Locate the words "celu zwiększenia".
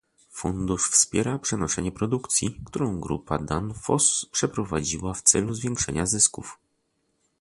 5.21-6.05